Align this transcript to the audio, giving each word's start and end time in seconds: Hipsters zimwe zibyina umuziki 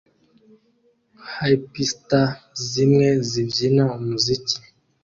Hipsters 1.35 2.35
zimwe 2.71 3.07
zibyina 3.29 3.83
umuziki 3.97 4.57